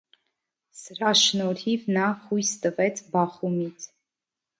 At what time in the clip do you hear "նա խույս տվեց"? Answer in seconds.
1.97-3.03